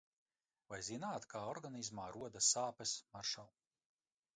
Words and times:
Vai 0.71 0.79
zināt, 0.87 1.29
kā 1.35 1.43
organismā 1.53 2.09
rodas 2.19 2.51
sāpes, 2.59 2.99
maršal? 3.17 3.59